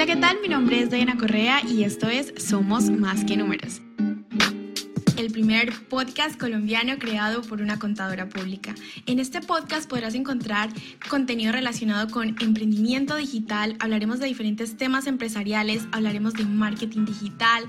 [0.00, 0.38] Hola, ¿qué tal?
[0.40, 3.82] Mi nombre es Diana Correa y esto es Somos Más que Números
[5.20, 8.74] el primer podcast colombiano creado por una contadora pública.
[9.04, 10.70] En este podcast podrás encontrar
[11.10, 17.66] contenido relacionado con emprendimiento digital, hablaremos de diferentes temas empresariales, hablaremos de marketing digital,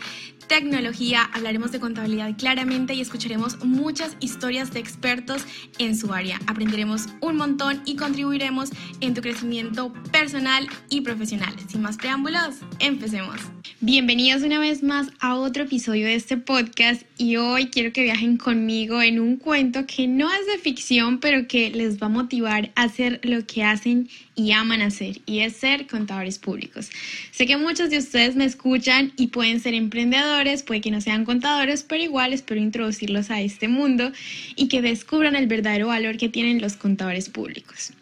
[0.47, 5.43] tecnología, hablaremos de contabilidad claramente y escucharemos muchas historias de expertos
[5.77, 6.39] en su área.
[6.47, 8.69] Aprenderemos un montón y contribuiremos
[9.01, 11.53] en tu crecimiento personal y profesional.
[11.67, 13.39] Sin más preámbulos, empecemos.
[13.79, 17.37] Bienvenidos una vez más a otro episodio de este podcast y
[17.71, 22.01] quiero que viajen conmigo en un cuento que no es de ficción, pero que les
[22.01, 26.39] va a motivar a hacer lo que hacen y aman hacer, y es ser contadores
[26.39, 26.89] públicos.
[27.31, 31.25] Sé que muchos de ustedes me escuchan y pueden ser emprendedores, puede que no sean
[31.25, 34.11] contadores, pero igual espero introducirlos a este mundo
[34.55, 37.93] y que descubran el verdadero valor que tienen los contadores públicos.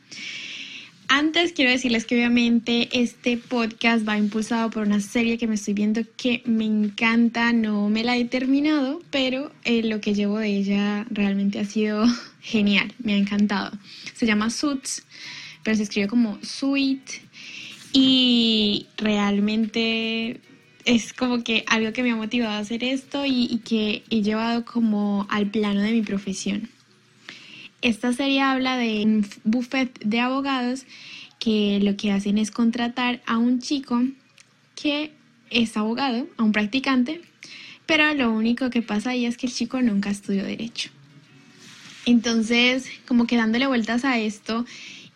[1.09, 5.74] Antes quiero decirles que obviamente este podcast va impulsado por una serie que me estoy
[5.74, 10.55] viendo que me encanta, no me la he terminado, pero eh, lo que llevo de
[10.55, 12.05] ella realmente ha sido
[12.41, 13.77] genial, me ha encantado.
[14.13, 15.04] Se llama Suits
[15.63, 17.21] pero se escribe como sweet
[17.94, 20.40] y realmente
[20.85, 24.66] es como que algo que me ha motivado a hacer esto y, que he llevado
[24.66, 26.70] como al plano de mi profesión.
[27.82, 30.85] Esta serie habla de un buffet de abogados
[31.40, 34.02] que lo que hacen es contratar a un chico
[34.76, 35.12] que
[35.49, 37.22] es abogado, a un practicante,
[37.85, 40.90] pero lo único que pasa ahí es que el chico nunca estudió derecho.
[42.05, 44.66] Entonces, como que dándole vueltas a esto,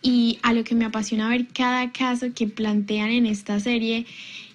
[0.04, 4.04] y a lo que me apasiona ver cada caso que plantean en esta serie,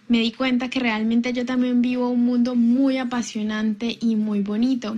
[0.07, 4.95] me di cuenta que realmente yo también vivo un mundo muy apasionante y muy bonito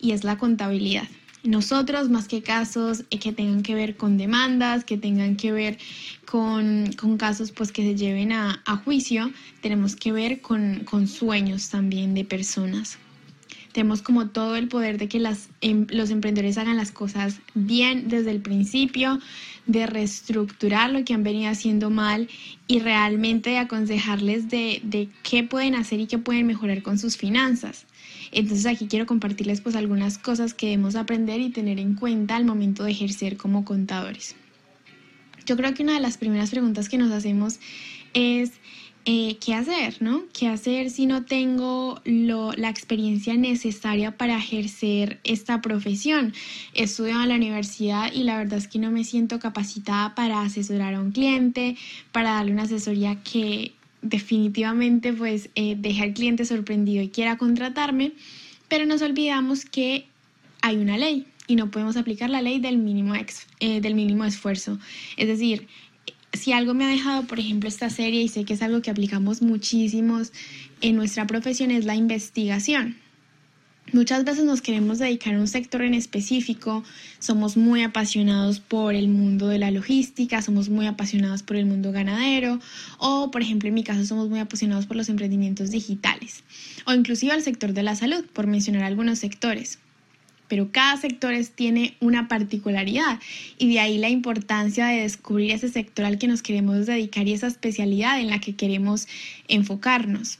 [0.00, 1.08] y es la contabilidad.
[1.44, 5.78] Nosotros, más que casos eh, que tengan que ver con demandas, que tengan que ver
[6.24, 12.14] con, casos pues, que se lleven a, juicio, tenemos que ver con, con sueños también
[12.14, 12.98] de personas.
[13.72, 18.08] Tenemos como todo el poder de que las, em, los emprendedores hagan las cosas bien
[18.08, 19.18] desde el principio,
[19.66, 22.28] de reestructurar lo que han venido haciendo mal
[22.66, 27.16] y realmente de aconsejarles de, de qué pueden hacer y qué pueden mejorar con sus
[27.16, 27.86] finanzas.
[28.30, 32.44] Entonces aquí quiero compartirles pues algunas cosas que debemos aprender y tener en cuenta al
[32.44, 34.36] momento de ejercer como contadores.
[35.46, 37.60] Yo creo que una de las primeras preguntas que nos hacemos
[38.14, 38.52] es
[39.06, 40.24] eh, qué hacer, ¿no?
[40.32, 46.32] ¿Qué hacer si no tengo la experiencia necesaria para ejercer esta profesión?
[46.72, 50.94] Estudio en la universidad y la verdad es que no me siento capacitada para asesorar
[50.94, 51.76] a un cliente,
[52.12, 58.12] para darle una asesoría que definitivamente pues eh, deje al cliente sorprendido y quiera contratarme,
[58.68, 60.06] pero nos olvidamos que
[60.62, 63.14] hay una ley y no podemos aplicar la ley del mínimo,
[63.60, 64.78] eh, del mínimo esfuerzo.
[65.18, 65.66] Es decir,
[66.36, 68.90] si algo me ha dejado, por ejemplo, esta serie, y sé que es algo que
[68.90, 70.32] aplicamos muchísimos
[70.80, 72.96] en nuestra profesión, es la investigación.
[73.92, 76.82] Muchas veces nos queremos dedicar a un sector en específico,
[77.18, 81.92] somos muy apasionados por el mundo de la logística, somos muy apasionados por el mundo
[81.92, 82.60] ganadero
[82.98, 86.44] o, por ejemplo, en mi caso somos muy apasionados por los emprendimientos digitales
[86.86, 89.78] o inclusive el sector de la salud, por mencionar algunos sectores
[90.48, 93.20] pero cada sector tiene una particularidad
[93.58, 97.32] y de ahí la importancia de descubrir ese sector al que nos queremos dedicar y
[97.32, 99.08] esa especialidad en la que queremos
[99.48, 100.38] enfocarnos.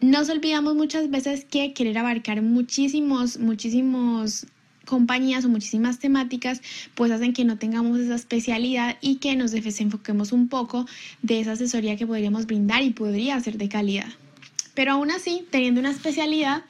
[0.00, 4.46] Nos olvidamos muchas veces que querer abarcar muchísimos, muchísimos
[4.86, 6.62] compañías o muchísimas temáticas,
[6.94, 10.86] pues hacen que no tengamos esa especialidad y que nos desenfoquemos un poco
[11.22, 14.08] de esa asesoría que podríamos brindar y podría ser de calidad.
[14.74, 16.62] Pero aún así, teniendo una especialidad,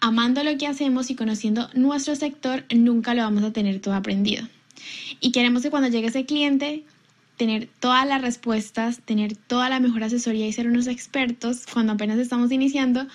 [0.00, 4.46] amando lo que hacemos y conociendo nuestro sector, nunca lo vamos a tener todo aprendido.
[5.20, 6.84] Y queremos que cuando llegue ese cliente,
[7.36, 12.18] tener todas las respuestas, tener toda la mejor asesoría y ser unos expertos cuando apenas
[12.18, 13.06] estamos iniciando,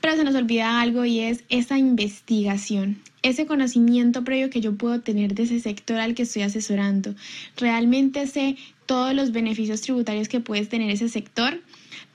[0.00, 5.00] pero se nos olvida algo y es esa investigación, ese conocimiento previo que yo puedo
[5.00, 7.14] tener de ese sector al que estoy asesorando.
[7.56, 8.56] Realmente sé
[8.86, 11.60] todos los beneficios tributarios que puedes tener ese sector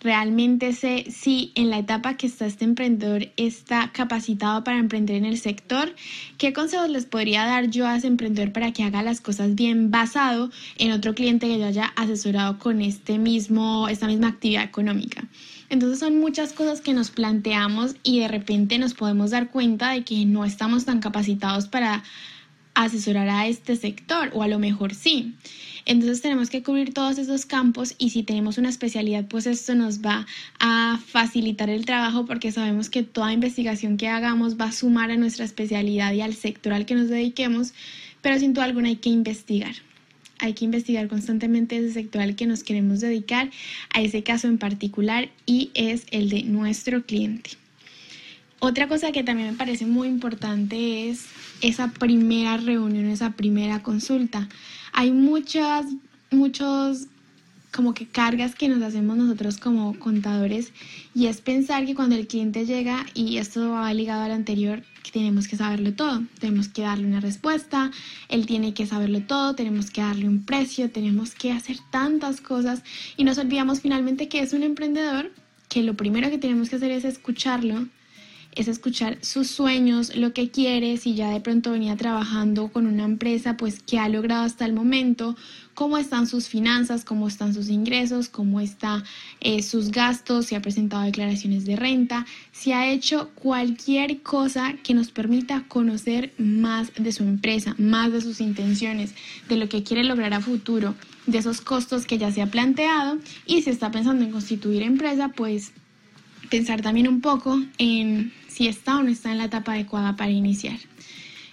[0.08, 5.26] realmente sé si en la etapa que está este emprendedor está capacitado para emprender en
[5.26, 5.94] el sector,
[6.38, 9.92] qué consejos les podría dar yo a ese emprendedor para que haga las cosas bien
[9.92, 15.28] basado en otro cliente que yo haya asesorado con este mismo, esta misma actividad económica.
[15.68, 20.06] Entonces son muchas cosas que nos planteamos y de repente nos podemos dar cuenta de
[20.06, 22.02] que no estamos tan capacitados para
[22.84, 25.34] asesorar a este sector o a lo mejor sí.
[25.86, 30.02] Entonces tenemos que cubrir todos esos campos y si tenemos una especialidad, pues esto nos
[30.02, 30.28] va
[30.60, 35.18] a facilitar el trabajo porque sabemos que toda investigación que hagamos va a sumar a
[35.18, 37.74] nuestra especialidad y al sector al que nos dediquemos,
[38.22, 39.76] pero sin duda alguna hay que investigar.
[40.40, 43.50] hay que investigar constantemente ese sector al que nos queremos dedicar,
[43.92, 47.52] a ese caso en particular, y es el de nuestro cliente.
[48.60, 51.28] Otra cosa que también me parece muy importante es
[51.62, 54.50] esa primera reunión, esa primera consulta.
[54.94, 55.86] Hay muchas,
[56.32, 57.08] muchos
[57.72, 60.72] como que cargas que nos hacemos nosotros como contadores
[61.14, 65.12] y es pensar que cuando el cliente llega y esto va ligado al anterior, que
[65.12, 67.92] tenemos que saberlo todo, tenemos que darle una respuesta,
[68.30, 72.82] él tiene que saberlo todo, tenemos que darle un precio, tenemos que hacer tantas cosas
[73.16, 75.32] y nos olvidamos finalmente que es un emprendedor,
[75.70, 77.88] que lo primero que tenemos que hacer es escucharlo,
[78.56, 83.04] es escuchar sus sueños, lo que quiere, si ya de pronto venía trabajando con una
[83.04, 85.36] empresa, pues qué ha logrado hasta el momento,
[85.76, 89.04] cómo están sus finanzas, cómo están sus ingresos, cómo están
[89.42, 94.96] eh, sus gastos, si ha presentado declaraciones de renta, si ha hecho cualquier cosa que
[94.96, 99.14] nos permita conocer más de su empresa, más de sus intenciones,
[99.48, 100.96] de lo que quiere lograr a futuro,
[101.28, 105.30] de esos costos que ya se ha planteado y si está pensando en constituir empresa,
[105.30, 105.74] pues
[106.50, 110.32] pensar también un poco en si está o no está en la etapa adecuada para
[110.32, 110.78] iniciar.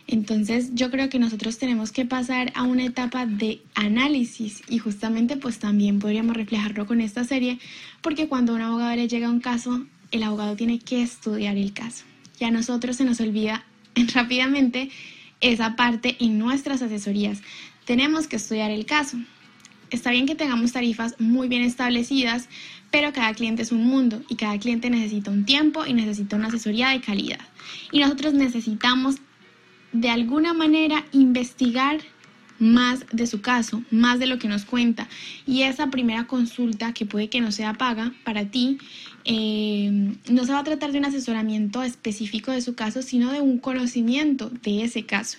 [0.06, 5.37] Entonces yo creo que nosotros tenemos que pasar a una etapa de análisis y justamente
[5.37, 7.58] pues también podríamos reflejarlo con esta serie
[8.02, 11.73] porque cuando un abogado le llega a un caso, el abogado tiene que estudiar el
[11.73, 12.05] caso.
[12.38, 13.64] Y a nosotros se nos olvida
[14.14, 14.91] rápidamente
[15.41, 17.41] esa parte en nuestras asesorías.
[17.85, 19.19] Tenemos que estudiar el caso.
[19.90, 22.48] Está bien que tengamos tarifas muy bien establecidas,
[22.90, 26.48] pero cada cliente es un mundo y cada cliente necesita un tiempo y necesita una
[26.48, 27.40] asesoría de calidad.
[27.92, 29.16] Y nosotros necesitamos
[29.92, 32.00] de alguna manera investigar
[32.58, 35.08] más de su caso, más de lo que nos cuenta.
[35.46, 38.78] Y esa primera consulta, que puede que no sea paga para ti,
[39.25, 43.40] eh, no se va a tratar de un asesoramiento específico de su caso, sino de
[43.40, 45.38] un conocimiento de ese caso,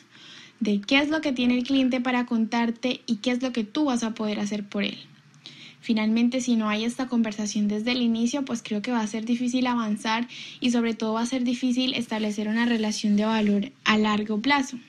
[0.60, 3.64] de qué es lo que tiene el cliente para contarte y qué es lo que
[3.64, 4.98] tú vas a poder hacer por él.
[5.82, 9.24] Finalmente, si no hay esta conversación desde el inicio, pues creo que va a ser
[9.24, 10.28] difícil avanzar
[10.60, 14.80] y sobre todo va a ser difícil establecer una relación de valor a largo plazo.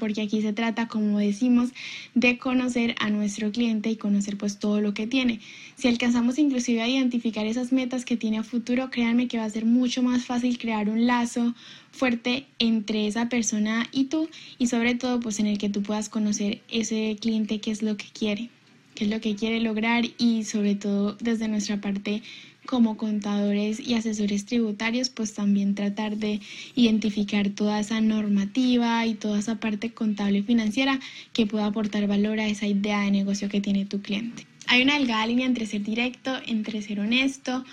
[0.00, 1.70] Porque aquí se trata, como decimos,
[2.14, 5.40] de conocer a nuestro cliente y conocer pues todo lo que tiene.
[5.76, 9.50] Si alcanzamos inclusive a identificar esas metas que tiene a futuro, créanme que va a
[9.50, 11.54] ser mucho más fácil crear un lazo
[11.92, 16.08] fuerte entre esa persona y tú y sobre todo pues en el que tú puedas
[16.08, 18.48] conocer ese cliente qué es lo que quiere
[18.94, 22.22] qué es lo que quiere lograr y sobre todo desde nuestra parte
[22.66, 26.40] como contadores y asesores tributarios, pues también tratar de
[26.74, 31.00] identificar toda esa normativa y toda esa parte contable y financiera
[31.32, 34.46] que pueda aportar valor a esa idea de negocio que tiene tu cliente.
[34.66, 37.64] Hay una delgada línea entre ser directo, entre ser honesto,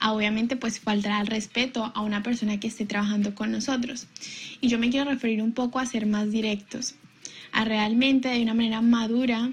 [0.00, 4.06] obviamente pues faltará el respeto a una persona que esté trabajando con nosotros.
[4.60, 6.94] Y yo me quiero referir un poco a ser más directos,
[7.52, 9.50] a realmente de una manera madura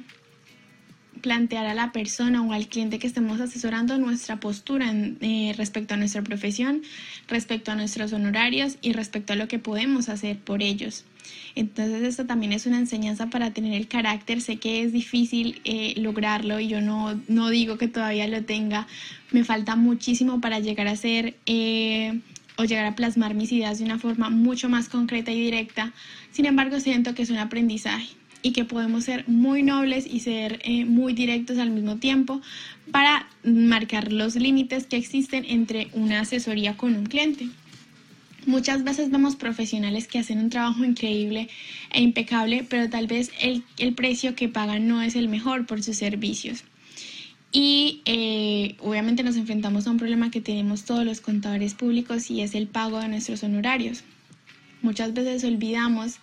[1.21, 5.97] plantear a la persona o al cliente que estemos asesorando nuestra postura eh, respecto a
[5.97, 6.81] nuestra profesión,
[7.27, 11.05] respecto a nuestros honorarios y respecto a lo que podemos hacer por ellos.
[11.55, 14.41] Entonces esto también es una enseñanza para tener el carácter.
[14.41, 18.87] Sé que es difícil eh, lograrlo y yo no, no, digo que todavía lo tenga.
[19.31, 22.19] Me falta muchísimo para llegar a ser eh,
[22.57, 25.93] o llegar a plasmar mis ideas de una forma mucho más concreta y directa.
[26.31, 28.09] Sin embargo, siento que es un aprendizaje
[28.45, 32.43] y que podemos ser muy nobles y ser eh, muy directos al mismo tiempo
[32.91, 37.49] para marcar los límites que existen entre una asesoría con un cliente.
[38.45, 41.49] Muchas veces vemos profesionales que hacen un trabajo increíble
[41.91, 43.63] e impecable, pero tal vez el,
[43.95, 46.65] precio que pagan no es el mejor por sus servicios.
[47.51, 52.41] Y eh, obviamente nos enfrentamos a un problema que tenemos todos los contadores públicos y
[52.41, 54.03] es el pago de nuestros honorarios.
[54.83, 56.19] Muchas veces olvidamos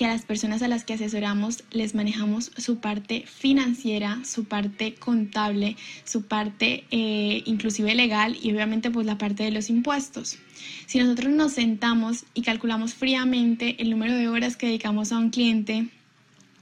[0.00, 4.94] que a las personas a las que asesoramos les manejamos su parte financiera, su parte
[4.94, 10.38] contable, su parte eh, inclusive legal y obviamente pues la parte de los impuestos.
[10.86, 15.28] Si nosotros nos sentamos y calculamos fríamente el número de horas que dedicamos a un
[15.28, 15.88] cliente,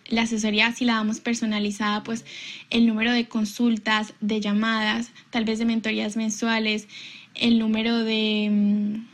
[0.08, 2.24] la asesoría si la damos personalizada, pues
[2.70, 6.88] el número de consultas, de llamadas, tal vez de mentorías mensuales,
[7.36, 9.07] el número de mm,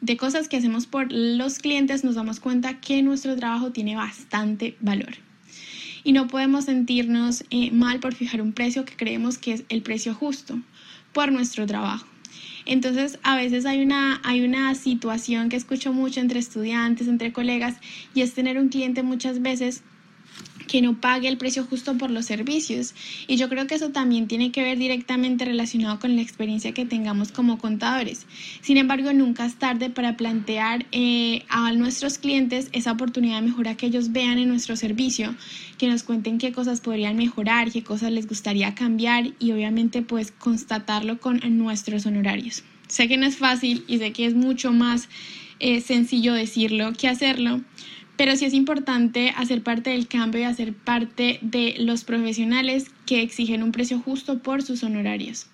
[0.00, 4.76] de cosas que hacemos por los clientes, nos damos cuenta que nuestro trabajo tiene bastante
[4.80, 5.14] valor.
[6.02, 9.82] Y no podemos sentirnos eh, mal por fijar un precio que creemos que es el
[9.82, 10.58] precio justo
[11.12, 12.06] por nuestro trabajo.
[12.64, 17.76] Entonces, a veces hay una, hay una situación que escucho mucho entre estudiantes, entre colegas,
[18.14, 19.82] y es tener un cliente muchas veces
[20.70, 22.94] que no pague el precio justo por los servicios.
[23.26, 26.86] Y yo creo que eso también tiene que ver directamente relacionado con la experiencia que
[26.86, 28.24] tengamos como contadores.
[28.60, 33.74] Sin embargo, nunca es tarde para plantear eh, a nuestros clientes esa oportunidad de mejora
[33.76, 35.34] que ellos vean en nuestro servicio,
[35.76, 40.30] que nos cuenten qué cosas podrían mejorar, qué cosas les gustaría cambiar y obviamente pues
[40.30, 42.62] constatarlo con nuestros honorarios.
[42.86, 45.08] Sé que no es fácil y sé que es mucho más
[45.58, 47.60] eh, sencillo decirlo que hacerlo,
[48.20, 53.22] pero sí es importante hacer parte del cambio y hacer parte de los profesionales que
[53.22, 55.46] exigen un precio justo por sus honorarios.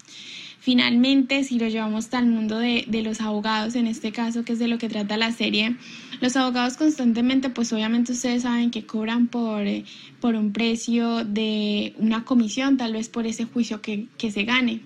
[0.58, 4.66] Finalmente, si lo llevamos al mundo de, los abogados, en este caso, que es de
[4.66, 5.76] lo que trata la serie,
[6.20, 9.84] los abogados constantemente, pues obviamente ustedes saben que cobran por, eh,
[10.20, 14.80] por un precio de una comisión, tal vez por ese juicio que, que se gane.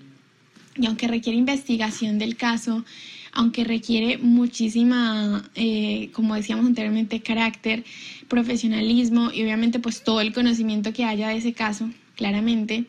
[0.77, 2.85] Y aunque requiere investigación del caso,
[3.33, 7.85] aunque requiere muchísima, eh, como decíamos anteriormente, carácter,
[8.29, 12.85] profesionalismo y obviamente pues todo el conocimiento que haya de ese caso, claramente,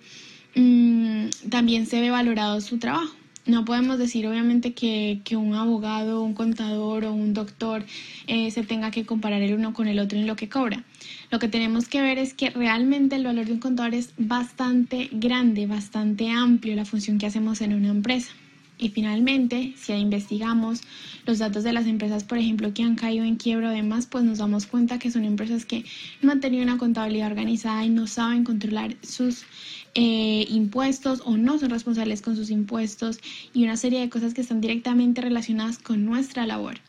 [0.56, 3.14] mm, también se ve valorado su trabajo.
[3.46, 7.84] No podemos decir obviamente que, un abogado, un contador o un doctor
[8.28, 10.84] eh, se tenga que comparar el uno con el otro en lo que cobra.
[11.32, 15.10] Lo que tenemos que ver es que realmente el valor de un contador es bastante
[15.12, 18.32] grande, bastante amplio la función que hacemos en una empresa.
[18.82, 20.82] Y finalmente, si investigamos
[21.28, 24.24] los datos de las empresas, por ejemplo, que han caído en quiebra o demás, pues
[24.24, 25.86] nos damos cuenta que son empresas que
[26.24, 29.44] no han tenido una contabilidad organizada y no saben controlar sus
[29.94, 33.20] eh, impuestos o no son responsables con sus impuestos
[33.54, 36.80] y una serie de cosas que están directamente relacionadas con nuestra labor.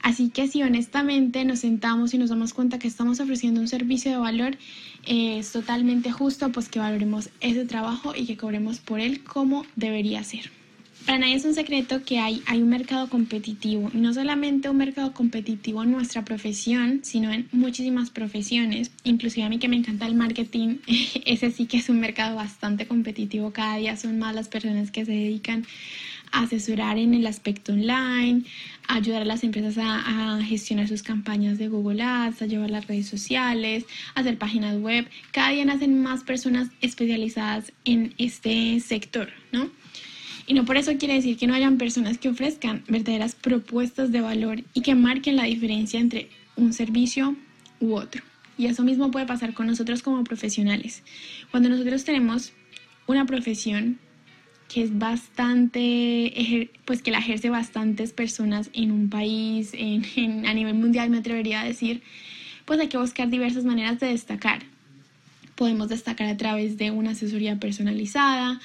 [0.00, 4.12] Así que si honestamente nos sentamos y nos damos cuenta que estamos ofreciendo un servicio
[4.12, 4.58] de valor,
[5.06, 9.66] eh, es totalmente justo pues que valoremos ese trabajo y que cobremos por él como
[9.74, 10.61] debería ser.
[11.06, 14.76] Para nadie es un secreto que hay, hay un mercado competitivo y no solamente un
[14.76, 18.92] mercado competitivo en nuestra profesión, sino en muchísimas profesiones.
[19.02, 20.78] Inclusive a mí que me encanta el marketing,
[21.24, 23.52] ese sí que es un mercado bastante competitivo.
[23.52, 25.66] Cada día son más las personas que se dedican
[26.30, 28.44] a asesorar en el aspecto online,
[28.86, 32.70] a ayudar a las empresas a, a gestionar sus campañas de Google Ads, a llevar
[32.70, 35.08] las redes sociales, a hacer páginas web.
[35.32, 39.81] Cada día nacen más personas especializadas en este sector, ¿no?
[40.52, 44.20] Y no por eso quiere decir que no hayan personas que ofrezcan verdaderas propuestas de
[44.20, 47.34] valor y que marquen la diferencia entre un servicio
[47.80, 48.22] u otro.
[48.58, 51.04] Y eso mismo puede pasar con nosotros como profesionales.
[51.50, 52.52] Cuando nosotros tenemos
[53.06, 53.98] una profesión
[54.68, 60.74] que es bastante, pues que la ejerce bastantes personas en un país, en, a nivel
[60.74, 62.02] mundial me atrevería a decir,
[62.66, 64.64] pues hay que buscar diversas maneras de destacar.
[65.54, 68.60] Podemos destacar a través de una asesoría personalizada,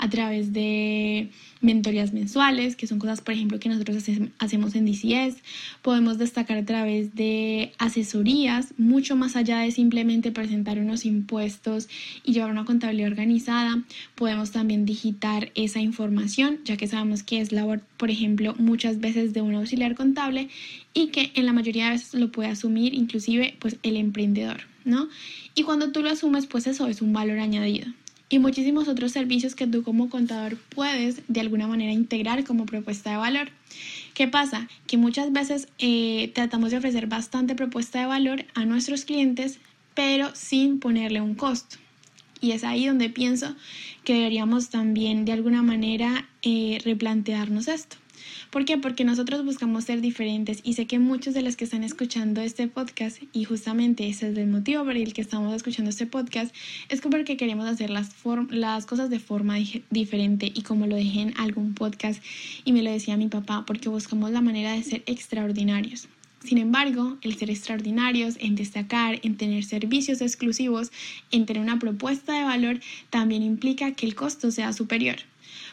[0.00, 1.28] a través de
[1.60, 4.02] mentorías mensuales, que son cosas, por ejemplo, que nosotros
[4.38, 5.42] hacemos en DCS.
[5.82, 11.90] Podemos destacar a través de asesorías, mucho más allá de simplemente presentar unos impuestos
[12.24, 13.82] y llevar una contabilidad organizada.
[14.14, 19.34] Podemos también digitar esa información, ya que sabemos que es labor, por ejemplo, muchas veces
[19.34, 20.48] de un auxiliar contable
[20.94, 25.10] y que en la mayoría de veces lo puede asumir inclusive pues el emprendedor, ¿no?
[25.54, 27.86] Y cuando tú lo asumes, pues eso es un valor añadido
[28.30, 33.10] y muchísimos otros servicios que tú como contador puedes de alguna manera integrar como propuesta
[33.10, 33.50] de valor.
[34.14, 34.68] ¿Qué pasa?
[34.86, 39.58] Que muchas veces eh, tratamos de ofrecer bastante propuesta de valor a nuestros clientes,
[39.94, 41.76] pero sin ponerle un costo.
[42.40, 43.54] Y es ahí donde pienso
[44.04, 47.96] que deberíamos también de alguna manera eh, replantearnos esto.
[48.50, 48.78] ¿Por qué?
[48.78, 52.66] Porque nosotros buscamos ser diferentes y sé que muchos de los que están escuchando este
[52.66, 56.54] podcast, y justamente ese es el motivo por el que estamos escuchando este podcast,
[56.88, 58.10] es porque queremos hacer las,
[58.50, 59.56] las cosas de forma
[59.90, 62.22] diferente y como lo dejé en algún podcast
[62.64, 66.08] y me lo decía mi papá, porque buscamos la manera de ser extraordinarios.
[66.42, 70.90] Sin embargo, el ser extraordinarios, en destacar, en tener servicios exclusivos,
[71.30, 75.16] en tener una propuesta de valor, también implica que el costo sea superior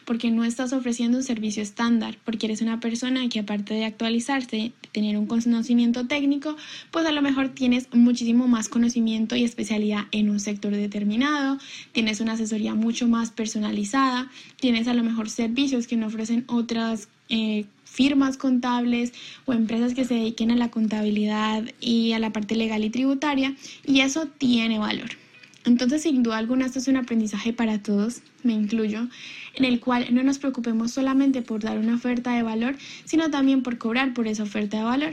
[0.08, 4.56] porque no estás ofreciendo un servicio estándar, porque eres una persona que aparte de actualizarse,
[4.56, 6.56] de tener un conocimiento técnico,
[6.90, 11.58] pues a lo mejor tienes muchísimo más conocimiento y especialidad en un sector determinado,
[11.92, 17.10] tienes una asesoría mucho más personalizada, tienes a lo mejor servicios que no ofrecen otras
[17.28, 19.12] eh, firmas contables
[19.44, 23.54] o empresas que se dediquen a la contabilidad y a la parte legal y tributaria
[23.84, 25.27] y eso tiene valor.
[25.64, 29.08] Entonces, sin duda alguna, esto es un aprendizaje para todos, me incluyo,
[29.54, 33.62] en el cual no nos preocupemos solamente por dar una oferta de valor, sino también
[33.62, 35.12] por cobrar por esa oferta de valor.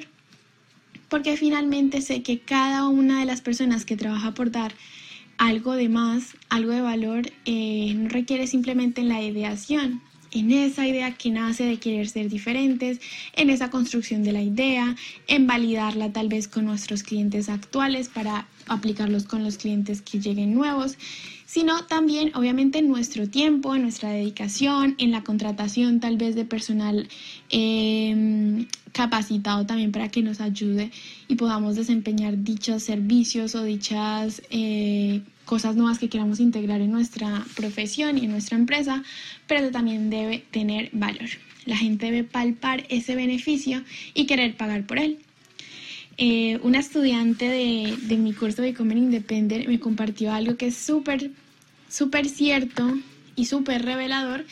[1.10, 4.74] Porque finalmente sé que cada una de las personas que trabaja por dar
[5.38, 10.02] algo de más, algo de valor, eh, no requiere simplemente la ideación,
[10.36, 13.00] en esa idea que nace de querer ser diferentes,
[13.34, 14.96] en esa construcción de la idea,
[15.28, 20.54] en validarla tal vez con nuestros clientes actuales para aplicarlos con los clientes que lleguen
[20.54, 20.98] nuevos,
[21.46, 26.46] sino también obviamente en nuestro tiempo, en nuestra dedicación, en la contratación tal vez de
[26.46, 27.08] personal
[27.50, 30.92] em, capacitado también para que nos ayude
[31.28, 37.46] y podamos desempeñar dichos servicios o dichas eh, cosas nuevas que queramos integrar en nuestra
[37.56, 39.04] profesión y en nuestra empresa,
[39.48, 41.30] pero también debe tener valor.
[41.66, 43.84] La gente debe palpar ese beneficio
[44.14, 45.25] y querer pagar por él.
[46.18, 50.78] Eh, una estudiante de, de, mi curso de Comer Independent me compartió algo que es
[50.78, 51.32] súper,
[51.90, 52.98] súper cierto
[53.36, 54.46] y súper revelador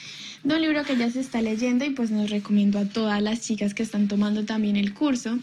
[0.43, 3.41] de un libro que ya se está leyendo y pues nos recomiendo a todas las
[3.41, 5.39] chicas que están tomando también el curso.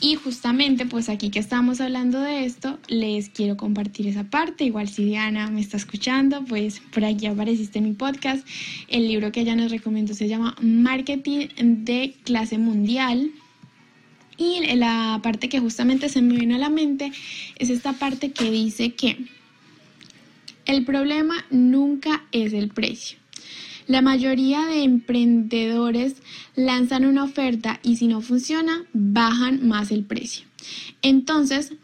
[0.00, 4.64] Y justamente pues aquí que estamos hablando de esto, les quiero compartir esa parte.
[4.64, 8.44] Igual si Diana me está escuchando, pues por aquí apareciste en mi podcast.
[8.88, 11.46] El libro que ella nos recomendó se llama Marketing
[11.84, 13.30] de clase mundial.
[14.74, 17.12] La parte que justamente se me vino a la mente
[17.58, 19.16] es esta parte que dice que
[20.66, 23.18] el problema nunca es el precio.
[23.86, 26.16] La mayoría de emprendedores
[26.56, 30.46] lanzan una oferta y si no funciona, bajan más el precio.
[31.02, 31.74] Entonces,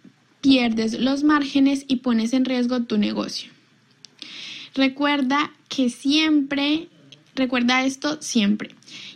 [0.41, 3.50] pierdes los márgenes y pones en riesgo tu negocio.
[4.75, 6.88] Recuerda que siempre,
[7.35, 8.71] recuerda esto siempre,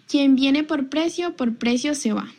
[0.09, 2.33] quien viene por precio, por precio se va.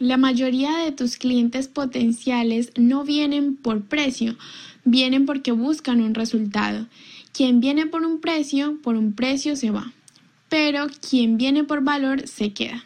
[0.00, 4.36] La mayoría de tus clientes potenciales no vienen por precio,
[4.84, 6.86] vienen porque buscan un resultado
[7.38, 9.92] quien viene por un precio, por un precio se va,
[10.48, 12.84] pero quien viene por valor se queda.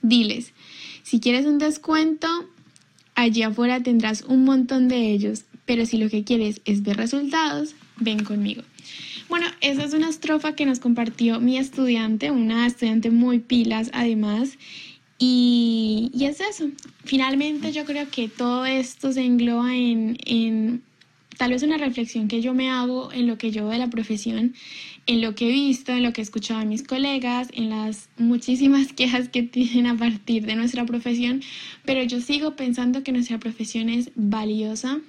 [0.00, 0.54] Diles,
[1.02, 2.26] si quieres un descuento,
[3.14, 7.74] allí afuera tendrás un montón de ellos, pero si lo que quieres es ver resultados,
[7.98, 8.62] ven conmigo.
[9.28, 14.56] Bueno, esa es una estrofa que nos compartió mi estudiante, una estudiante muy pilas además.
[15.18, 16.68] Y, es eso.
[17.04, 20.82] Finalmente yo creo que todo esto se engloba en,
[21.38, 24.54] tal vez una reflexión que yo me hago en lo que yo de la profesión,
[25.06, 28.08] en lo que he visto, en lo que he escuchado a mis colegas, en las
[28.18, 31.42] muchísimas quejas que tienen a partir de nuestra profesión,
[31.84, 35.00] pero yo sigo pensando que nuestra profesión es valiosa,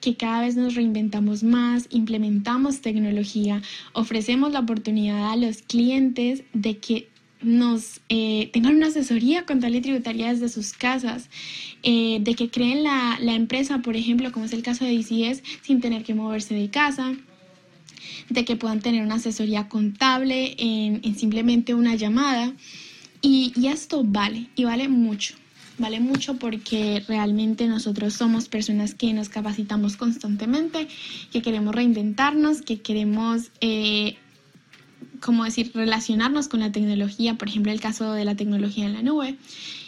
[0.00, 3.60] que cada vez nos reinventamos más, implementamos tecnología,
[3.92, 7.08] ofrecemos la oportunidad a los clientes de que
[7.42, 11.28] nos eh, tengan una asesoría contable y tributaria desde sus casas,
[11.82, 15.80] eh, de que creen la, empresa, por ejemplo, como es el caso de DCS, sin
[15.80, 17.14] tener que moverse de casa,
[18.28, 22.52] de que puedan tener una asesoría contable en, simplemente una llamada.
[23.22, 25.34] Y, y esto vale, y vale mucho.
[25.80, 30.88] Vale mucho porque realmente nosotros somos personas que nos capacitamos constantemente,
[31.32, 34.18] que queremos reinventarnos, que queremos eh,
[35.20, 39.02] como decir, relacionarnos con la tecnología, por ejemplo, el caso de la tecnología en la
[39.02, 39.36] nube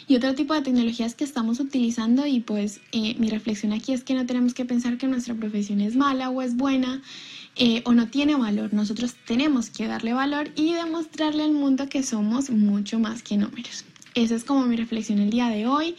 [0.07, 4.03] y otro tipo de tecnologías que estamos utilizando y pues eh, mi reflexión aquí es
[4.03, 7.01] que no tenemos que pensar que nuestra profesión es mala o es buena
[7.55, 8.73] eh, o no tiene valor.
[8.73, 13.85] Nosotros tenemos que darle valor y demostrarle al mundo que somos mucho más que números.
[14.15, 15.95] Esa es como mi reflexión el día de hoy.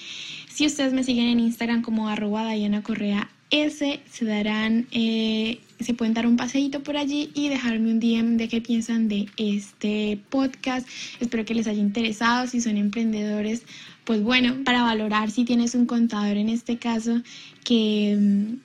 [0.49, 6.15] Si ustedes me siguen en Instagram como arroba Diana Correa se darán eh, se pueden
[6.15, 10.89] dar un paseíto por allí y dejarme un DM de qué piensan de este podcast.
[11.21, 12.47] Espero que les haya interesado.
[12.47, 13.63] Si son emprendedores,
[14.05, 17.23] pues bueno, para valorar si tienes un contador en este caso
[17.65, 18.57] que,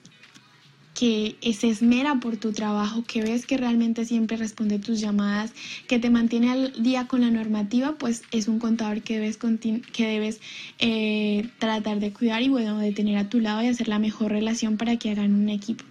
[0.94, 5.52] que se esmera por tu trabajo, que ves que realmente siempre responde tus llamadas,
[5.88, 10.06] que te mantiene al día con la normativa, pues es un contador que debes, que
[10.06, 10.40] debes
[10.78, 14.32] eh, tratar de cuidar y bueno, de tener a tu lado y hacer la mejor
[14.32, 15.84] relación para que hagan un equipo.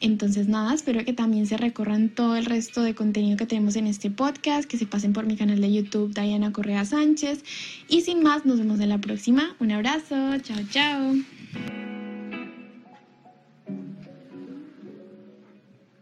[0.00, 3.86] Entonces nada, espero que también se recorran todo el resto de contenido que tenemos en
[3.86, 7.42] este podcast, que se pasen por mi canal de YouTube Diana Correa Sánchez
[7.88, 9.56] y sin más nos vemos en la próxima.
[9.58, 11.95] Un abrazo, chao chao.